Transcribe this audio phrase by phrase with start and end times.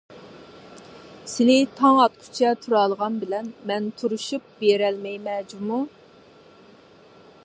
[1.33, 5.81] سىلى تاڭ ئاتقۇچە تۇرالىغان بىلەن مەن تۇرۇشۇپ بېرەلمەيمەن جۇمۇ!